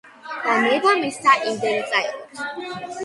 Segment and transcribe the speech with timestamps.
[0.45, 2.97] და ნება მისცა იმდენი წაეღოთ.